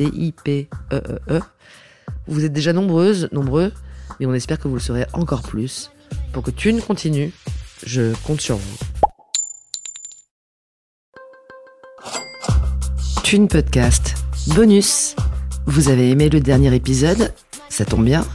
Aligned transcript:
T-I-P-E-E-E. 0.00 1.40
Vous 2.26 2.44
êtes 2.46 2.54
déjà 2.54 2.72
nombreuses, 2.72 3.28
nombreux, 3.32 3.70
mais 4.18 4.24
on 4.24 4.32
espère 4.32 4.58
que 4.58 4.66
vous 4.66 4.76
le 4.76 4.80
serez 4.80 5.04
encore 5.12 5.42
plus. 5.42 5.90
Pour 6.32 6.42
que 6.42 6.50
Thune 6.50 6.80
continue, 6.80 7.34
je 7.84 8.14
compte 8.24 8.40
sur 8.40 8.56
vous. 8.56 8.78
Thune 13.22 13.46
Podcast. 13.46 14.14
Bonus. 14.54 15.16
Vous 15.66 15.90
avez 15.90 16.08
aimé 16.08 16.30
le 16.30 16.40
dernier 16.40 16.74
épisode? 16.74 17.34
Ça 17.68 17.84
tombe 17.84 18.06
bien. 18.06 18.26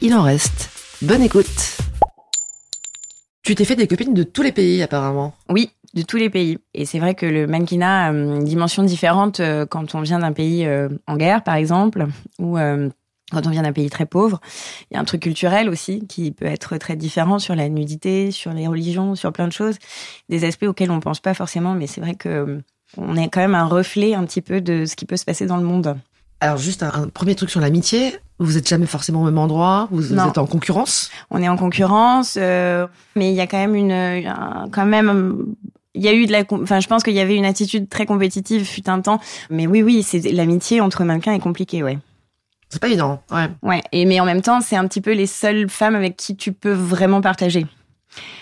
Il 0.00 0.14
en 0.14 0.22
reste. 0.24 0.70
Bonne 1.02 1.22
écoute. 1.22 1.78
Tu 3.44 3.54
t'es 3.54 3.64
fait 3.64 3.76
des 3.76 3.86
copines 3.86 4.14
de 4.14 4.24
tous 4.24 4.42
les 4.42 4.52
pays 4.52 4.82
apparemment. 4.82 5.36
Oui, 5.48 5.70
de 5.94 6.02
tous 6.02 6.16
les 6.16 6.30
pays. 6.30 6.58
Et 6.74 6.84
c'est 6.86 6.98
vrai 6.98 7.14
que 7.14 7.26
le 7.26 7.46
mannequinat 7.46 8.06
a 8.06 8.10
une 8.12 8.44
dimension 8.44 8.82
différente 8.82 9.40
euh, 9.40 9.66
quand 9.66 9.94
on 9.94 10.00
vient 10.00 10.18
d'un 10.20 10.32
pays 10.32 10.64
euh, 10.66 10.88
en 11.06 11.16
guerre, 11.16 11.42
par 11.42 11.54
exemple, 11.56 12.06
ou 12.38 12.56
euh, 12.58 12.88
quand 13.30 13.46
on 13.46 13.50
vient 13.50 13.62
d'un 13.62 13.72
pays 13.72 13.90
très 13.90 14.06
pauvre. 14.06 14.40
Il 14.90 14.94
y 14.94 14.96
a 14.96 15.00
un 15.00 15.04
truc 15.04 15.22
culturel 15.22 15.68
aussi 15.68 16.06
qui 16.06 16.32
peut 16.32 16.46
être 16.46 16.76
très 16.78 16.96
différent 16.96 17.38
sur 17.38 17.54
la 17.54 17.68
nudité, 17.68 18.30
sur 18.30 18.52
les 18.52 18.66
religions, 18.66 19.14
sur 19.14 19.32
plein 19.32 19.48
de 19.48 19.52
choses. 19.52 19.76
Des 20.28 20.44
aspects 20.44 20.64
auxquels 20.64 20.90
on 20.90 21.00
pense 21.00 21.20
pas 21.20 21.34
forcément, 21.34 21.74
mais 21.74 21.86
c'est 21.86 22.00
vrai 22.00 22.14
que 22.14 22.60
on 22.98 23.16
est 23.16 23.28
quand 23.30 23.40
même 23.40 23.54
un 23.54 23.64
reflet 23.64 24.14
un 24.14 24.24
petit 24.24 24.42
peu 24.42 24.60
de 24.60 24.84
ce 24.84 24.96
qui 24.96 25.06
peut 25.06 25.16
se 25.16 25.24
passer 25.24 25.46
dans 25.46 25.56
le 25.56 25.64
monde. 25.64 25.96
Alors 26.40 26.58
juste 26.58 26.82
un, 26.82 26.90
un 26.92 27.08
premier 27.08 27.34
truc 27.34 27.48
sur 27.50 27.60
l'amitié. 27.60 28.16
Vous 28.38 28.58
êtes 28.58 28.68
jamais 28.68 28.86
forcément 28.86 29.22
au 29.22 29.24
même 29.24 29.38
endroit? 29.38 29.88
Vous, 29.92 30.12
êtes 30.12 30.36
en 30.36 30.46
concurrence? 30.46 31.10
on 31.30 31.40
est 31.40 31.48
en 31.48 31.56
concurrence, 31.56 32.36
euh, 32.40 32.86
mais 33.14 33.30
il 33.30 33.36
y 33.36 33.40
a 33.40 33.46
quand 33.46 33.58
même 33.58 33.76
une, 33.76 33.92
un- 33.92 34.66
quand 34.72 34.84
même, 34.84 35.54
il 35.94 36.02
y 36.02 36.08
a 36.08 36.14
eu 36.14 36.26
de 36.26 36.32
la, 36.32 36.44
enfin, 36.50 36.80
je 36.80 36.88
pense 36.88 37.02
qu'il 37.02 37.14
y 37.14 37.20
avait 37.20 37.36
une 37.36 37.44
attitude 37.44 37.88
très 37.88 38.06
compétitive 38.06 38.64
fut 38.64 38.88
un 38.88 39.00
temps, 39.00 39.20
mais 39.50 39.66
oui, 39.66 39.82
oui, 39.82 40.02
c'est 40.02 40.20
l'amitié 40.32 40.80
entre 40.80 41.04
mannequins 41.04 41.34
est 41.34 41.40
compliquée, 41.40 41.82
ouais, 41.82 41.98
C'est 42.68 42.80
pas 42.80 42.88
évident. 42.88 43.22
Ouais. 43.30 43.48
ouais, 43.62 43.82
et 43.92 44.04
mais 44.04 44.20
en 44.20 44.24
même 44.24 44.42
temps, 44.42 44.60
c'est 44.60 44.76
un 44.76 44.86
petit 44.86 45.00
peu 45.00 45.12
les 45.12 45.26
seules 45.26 45.68
femmes 45.68 45.94
avec 45.94 46.16
qui 46.16 46.36
tu 46.36 46.52
peux 46.52 46.72
vraiment 46.72 47.20
partager. 47.20 47.66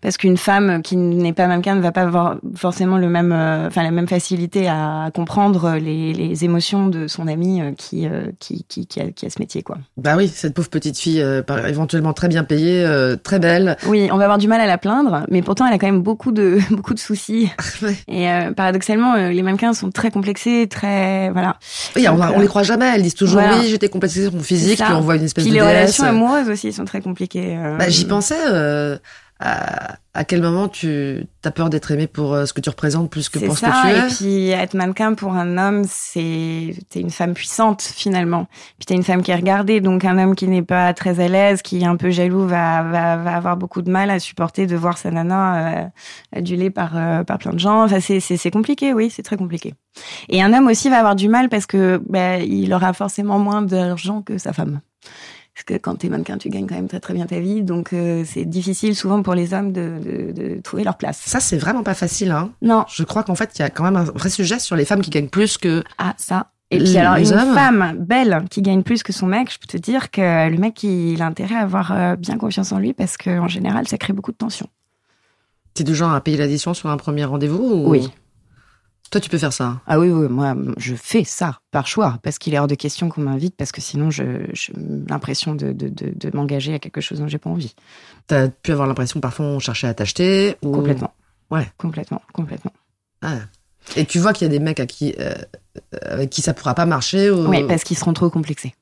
Parce 0.00 0.16
qu'une 0.16 0.36
femme 0.36 0.82
qui 0.82 0.96
n'est 0.96 1.32
pas 1.32 1.46
mannequin 1.46 1.74
ne 1.76 1.80
va 1.80 1.92
pas 1.92 2.02
avoir 2.02 2.36
forcément 2.56 2.98
le 2.98 3.08
même, 3.08 3.30
euh, 3.32 3.68
enfin 3.68 3.82
la 3.84 3.92
même 3.92 4.08
facilité 4.08 4.66
à 4.68 5.10
comprendre 5.14 5.76
les, 5.76 6.12
les 6.12 6.44
émotions 6.44 6.88
de 6.88 7.06
son 7.06 7.28
ami 7.28 7.60
euh, 7.60 7.70
qui, 7.76 8.06
euh, 8.08 8.26
qui, 8.40 8.64
qui, 8.68 8.86
qui, 8.88 9.00
a, 9.00 9.10
qui 9.12 9.26
a 9.26 9.30
ce 9.30 9.38
métier, 9.38 9.62
quoi. 9.62 9.78
Bah 9.96 10.14
oui, 10.16 10.26
cette 10.28 10.54
pauvre 10.54 10.68
petite 10.70 10.98
fille, 10.98 11.20
euh, 11.22 11.42
éventuellement 11.68 12.12
très 12.12 12.26
bien 12.28 12.42
payée, 12.42 12.84
euh, 12.84 13.14
très 13.16 13.38
belle. 13.38 13.76
Oui, 13.86 14.08
on 14.12 14.16
va 14.16 14.24
avoir 14.24 14.38
du 14.38 14.48
mal 14.48 14.60
à 14.60 14.66
la 14.66 14.76
plaindre, 14.78 15.24
mais 15.30 15.40
pourtant 15.42 15.66
elle 15.66 15.74
a 15.74 15.78
quand 15.78 15.86
même 15.86 16.02
beaucoup 16.02 16.32
de 16.32 16.58
beaucoup 16.70 16.94
de 16.94 16.98
soucis. 16.98 17.50
Ouais. 17.82 17.96
Et 18.06 18.28
euh, 18.30 18.52
paradoxalement, 18.52 19.14
les 19.16 19.42
mannequins 19.42 19.72
sont 19.72 19.90
très 19.90 20.10
complexés, 20.10 20.68
très 20.68 21.30
voilà. 21.30 21.56
Oui, 21.96 22.06
on, 22.08 22.20
on 22.20 22.38
les 22.40 22.46
croit 22.46 22.62
jamais. 22.62 22.86
Elles 22.94 23.02
disent 23.02 23.14
toujours 23.14 23.40
voilà. 23.40 23.58
oui, 23.58 23.68
j'étais 23.68 23.88
complexée 23.88 24.22
sur 24.24 24.32
mon 24.32 24.40
physique, 24.40 24.80
puis 24.82 24.92
on 24.94 25.00
voit 25.00 25.16
une 25.16 25.24
espèce 25.24 25.44
Puis 25.44 25.50
de 25.52 25.56
les 25.56 25.62
déesse. 25.62 25.74
relations 25.98 26.04
amoureuses 26.04 26.48
aussi 26.48 26.72
sont 26.72 26.84
très 26.84 27.00
compliquées. 27.00 27.58
Bah, 27.78 27.88
j'y 27.88 28.04
pensais. 28.04 28.36
euh, 28.48 28.98
à, 29.44 29.96
à 30.14 30.24
quel 30.24 30.40
moment 30.40 30.68
tu 30.68 31.26
as 31.44 31.50
peur 31.50 31.68
d'être 31.68 31.90
aimé 31.90 32.06
pour 32.06 32.32
euh, 32.32 32.46
ce 32.46 32.52
que 32.52 32.60
tu 32.60 32.70
représentes 32.70 33.10
plus 33.10 33.28
que 33.28 33.40
pour 33.40 33.54
ce 33.54 33.66
ça. 33.66 33.70
que 33.70 33.82
tu 33.82 33.88
es? 33.88 33.98
Et 33.98 34.02
puis 34.14 34.50
être 34.50 34.74
mannequin 34.74 35.14
pour 35.14 35.32
un 35.32 35.58
homme, 35.58 35.82
c'est 35.88 36.76
t'es 36.90 37.00
une 37.00 37.10
femme 37.10 37.34
puissante 37.34 37.82
finalement. 37.82 38.46
Puis 38.78 38.86
t'es 38.86 38.94
une 38.94 39.02
femme 39.02 39.22
qui 39.22 39.32
est 39.32 39.36
regardée, 39.36 39.80
donc 39.80 40.04
un 40.04 40.18
homme 40.18 40.36
qui 40.36 40.46
n'est 40.46 40.62
pas 40.62 40.94
très 40.94 41.18
à 41.18 41.28
l'aise, 41.28 41.62
qui 41.62 41.82
est 41.82 41.86
un 41.86 41.96
peu 41.96 42.10
jaloux, 42.10 42.46
va, 42.46 42.82
va, 42.82 43.16
va 43.16 43.36
avoir 43.36 43.56
beaucoup 43.56 43.82
de 43.82 43.90
mal 43.90 44.10
à 44.10 44.20
supporter 44.20 44.66
de 44.66 44.76
voir 44.76 44.96
sa 44.96 45.10
nana 45.10 45.56
euh, 45.56 45.84
adulée 46.36 46.70
par 46.70 46.96
euh, 46.96 47.24
par 47.24 47.38
plein 47.38 47.52
de 47.52 47.58
gens. 47.58 47.84
Enfin 47.84 48.00
c'est 48.00 48.20
c'est 48.20 48.36
c'est 48.36 48.50
compliqué, 48.50 48.92
oui, 48.92 49.10
c'est 49.10 49.22
très 49.22 49.36
compliqué. 49.36 49.74
Et 50.28 50.42
un 50.42 50.52
homme 50.52 50.68
aussi 50.68 50.88
va 50.88 50.98
avoir 50.98 51.16
du 51.16 51.28
mal 51.28 51.48
parce 51.48 51.66
que 51.66 52.00
bah, 52.08 52.38
il 52.38 52.72
aura 52.72 52.92
forcément 52.92 53.38
moins 53.38 53.62
d'argent 53.62 54.22
que 54.22 54.38
sa 54.38 54.52
femme. 54.52 54.80
Parce 55.64 55.78
que 55.78 55.80
quand 55.80 55.94
t'es 55.94 56.08
mannequin, 56.08 56.38
tu 56.38 56.48
gagnes 56.48 56.66
quand 56.66 56.74
même 56.74 56.88
très 56.88 56.98
très 56.98 57.14
bien 57.14 57.24
ta 57.24 57.38
vie, 57.38 57.62
donc 57.62 57.92
euh, 57.92 58.24
c'est 58.26 58.44
difficile 58.44 58.96
souvent 58.96 59.22
pour 59.22 59.34
les 59.34 59.54
hommes 59.54 59.70
de, 59.72 60.00
de, 60.04 60.32
de 60.32 60.60
trouver 60.60 60.82
leur 60.82 60.96
place. 60.96 61.20
Ça, 61.24 61.38
c'est 61.38 61.56
vraiment 61.56 61.84
pas 61.84 61.94
facile. 61.94 62.32
Hein. 62.32 62.50
Non, 62.62 62.84
Je 62.88 63.04
crois 63.04 63.22
qu'en 63.22 63.36
fait, 63.36 63.52
il 63.56 63.62
y 63.62 63.64
a 63.64 63.70
quand 63.70 63.84
même 63.84 63.94
un 63.94 64.02
vrai 64.02 64.28
sujet 64.28 64.58
sur 64.58 64.74
les 64.74 64.84
femmes 64.84 65.02
qui 65.02 65.10
gagnent 65.10 65.28
plus 65.28 65.58
que. 65.58 65.84
Ah, 65.98 66.14
ça. 66.16 66.48
Et 66.72 66.78
puis 66.78 66.96
alors, 66.96 67.14
une 67.14 67.32
hommes. 67.32 67.54
femme 67.54 67.94
belle 68.00 68.44
qui 68.50 68.60
gagne 68.60 68.82
plus 68.82 69.04
que 69.04 69.12
son 69.12 69.26
mec, 69.26 69.52
je 69.52 69.58
peux 69.60 69.68
te 69.68 69.76
dire 69.76 70.10
que 70.10 70.48
le 70.50 70.56
mec, 70.56 70.82
il 70.82 71.22
a 71.22 71.26
intérêt 71.26 71.54
à 71.54 71.60
avoir 71.60 71.92
euh, 71.92 72.16
bien 72.16 72.38
confiance 72.38 72.72
en 72.72 72.80
lui 72.80 72.92
parce 72.92 73.16
qu'en 73.16 73.46
général, 73.46 73.86
ça 73.86 73.98
crée 73.98 74.12
beaucoup 74.14 74.32
de 74.32 74.36
tension. 74.38 74.66
T'es 75.74 75.84
du 75.84 75.94
genre 75.94 76.12
à 76.12 76.20
payer 76.20 76.38
l'addition 76.38 76.74
sur 76.74 76.88
un 76.90 76.96
premier 76.96 77.24
rendez-vous 77.24 77.62
ou... 77.62 77.88
Oui. 77.90 78.10
Toi, 79.12 79.20
tu 79.20 79.28
peux 79.28 79.36
faire 79.36 79.52
ça. 79.52 79.78
Ah 79.86 80.00
oui, 80.00 80.08
oui, 80.08 80.26
moi, 80.26 80.56
je 80.78 80.94
fais 80.94 81.22
ça 81.22 81.60
par 81.70 81.86
choix 81.86 82.18
parce 82.22 82.38
qu'il 82.38 82.54
est 82.54 82.58
hors 82.58 82.66
de 82.66 82.74
question 82.74 83.10
qu'on 83.10 83.20
m'invite 83.20 83.54
parce 83.54 83.70
que 83.70 83.82
sinon, 83.82 84.10
j'ai 84.10 84.48
l'impression 85.06 85.54
de, 85.54 85.72
de, 85.72 85.90
de, 85.90 86.14
de 86.16 86.30
m'engager 86.34 86.72
à 86.72 86.78
quelque 86.78 87.02
chose 87.02 87.20
dont 87.20 87.28
j'ai 87.28 87.36
pas 87.36 87.50
envie. 87.50 87.74
T'as 88.26 88.48
pu 88.48 88.72
avoir 88.72 88.88
l'impression 88.88 89.20
parfois 89.20 89.44
on 89.44 89.58
cherchait 89.58 89.86
à 89.86 89.92
t'acheter. 89.92 90.56
Ou... 90.62 90.72
Complètement. 90.72 91.12
Ouais. 91.50 91.70
Complètement, 91.76 92.22
complètement. 92.32 92.72
Ah. 93.20 93.34
Et 93.96 94.06
tu 94.06 94.18
vois 94.18 94.32
qu'il 94.32 94.46
y 94.46 94.50
a 94.50 94.50
des 94.50 94.60
mecs 94.64 94.80
à 94.80 94.86
qui, 94.86 95.14
euh, 95.20 95.34
avec 96.00 96.30
qui 96.30 96.40
ça 96.40 96.54
pourra 96.54 96.74
pas 96.74 96.86
marcher. 96.86 97.30
Ou... 97.30 97.48
Oui, 97.48 97.64
parce 97.68 97.84
qu'ils 97.84 97.98
seront 97.98 98.14
trop 98.14 98.30
complexés. 98.30 98.74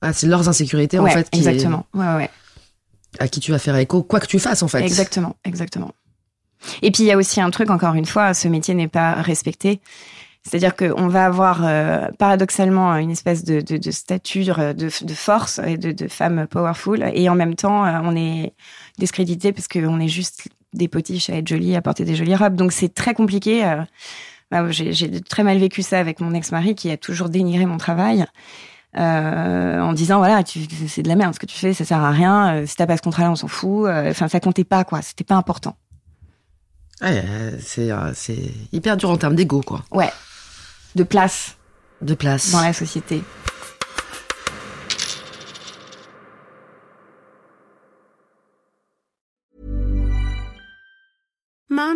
Ah, 0.00 0.12
c'est 0.12 0.26
leurs 0.26 0.48
insécurités 0.48 0.98
en 0.98 1.06
fait 1.06 1.30
qui 1.30 1.38
exactement. 1.38 1.86
Ouais, 1.94 2.16
ouais. 2.16 2.30
à 3.20 3.28
qui 3.28 3.38
tu 3.38 3.52
vas 3.52 3.60
faire 3.60 3.76
écho, 3.76 4.02
quoi 4.02 4.18
que 4.18 4.26
tu 4.26 4.40
fasses 4.40 4.64
en 4.64 4.68
fait. 4.68 4.82
Exactement, 4.82 5.36
exactement. 5.44 5.92
Et 6.82 6.90
puis 6.90 7.02
il 7.04 7.06
y 7.06 7.12
a 7.12 7.16
aussi 7.16 7.40
un 7.40 7.50
truc, 7.50 7.70
encore 7.70 7.94
une 7.94 8.06
fois, 8.06 8.34
ce 8.34 8.48
métier 8.48 8.74
n'est 8.74 8.88
pas 8.88 9.14
respecté. 9.14 9.80
C'est-à-dire 10.44 10.74
qu'on 10.74 11.06
va 11.06 11.26
avoir 11.26 11.60
euh, 11.64 12.08
paradoxalement 12.18 12.96
une 12.96 13.10
espèce 13.12 13.44
de, 13.44 13.60
de, 13.60 13.76
de 13.76 13.90
stature 13.92 14.74
de, 14.74 14.88
de 15.04 15.14
force 15.14 15.60
et 15.64 15.76
de, 15.76 16.08
femme 16.08 16.46
powerful, 16.48 17.04
et 17.14 17.28
en 17.28 17.36
même 17.36 17.54
temps 17.54 17.84
euh, 17.86 18.00
on 18.02 18.16
est 18.16 18.52
discrédité 18.98 19.52
parce 19.52 19.68
qu'on 19.68 20.00
est 20.00 20.08
juste 20.08 20.48
des 20.72 20.88
potiches 20.88 21.30
à 21.30 21.36
être 21.36 21.46
jolie, 21.46 21.76
à 21.76 21.82
porter 21.82 22.04
des 22.04 22.16
jolies 22.16 22.34
robes. 22.34 22.56
Donc 22.56 22.72
c'est 22.72 22.92
très 22.92 23.14
compliqué. 23.14 23.64
euh. 23.64 23.82
Bah, 24.50 24.68
J'ai 24.70 25.20
très 25.22 25.44
mal 25.44 25.58
vécu 25.58 25.80
ça 25.82 25.98
avec 25.98 26.20
mon 26.20 26.34
ex-mari 26.34 26.74
qui 26.74 26.90
a 26.90 26.96
toujours 26.96 27.28
dénigré 27.30 27.64
mon 27.66 27.78
travail. 27.78 28.26
euh, 28.98 29.80
en 29.80 29.92
disant 29.94 30.18
voilà 30.18 30.42
c'est 30.46 31.02
de 31.02 31.08
la 31.08 31.16
merde 31.16 31.34
ce 31.34 31.38
que 31.40 31.46
tu 31.46 31.56
fais 31.56 31.72
ça 31.72 31.84
sert 31.84 31.98
à 32.02 32.10
rien 32.10 32.56
euh, 32.56 32.66
si 32.66 32.76
t'as 32.76 32.86
pas 32.86 32.96
ce 32.98 33.02
contrat 33.02 33.22
là 33.24 33.30
on 33.30 33.36
s'en 33.36 33.48
fout 33.48 33.86
Euh, 33.88 34.10
enfin 34.10 34.28
ça 34.28 34.38
comptait 34.40 34.64
pas 34.64 34.84
quoi 34.84 35.00
c'était 35.02 35.24
pas 35.24 35.36
important 35.36 35.76
Ouais, 37.02 37.24
euh, 37.26 37.58
c'est 37.60 37.90
euh, 37.90 38.12
c'est 38.14 38.38
hyper 38.72 38.96
dur 38.96 39.10
en 39.10 39.16
termes 39.16 39.34
d'ego 39.34 39.60
quoi, 39.60 39.84
ouais. 39.90 40.12
De 40.94 41.02
place. 41.02 41.56
De 42.00 42.14
place. 42.14 42.52
dans 42.52 42.60
la 42.60 42.72
société. 42.72 43.22
Mom 51.68 51.91